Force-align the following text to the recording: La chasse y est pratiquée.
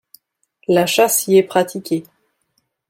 La 0.67 0.87
chasse 0.87 1.27
y 1.27 1.37
est 1.37 1.43
pratiquée. 1.43 2.03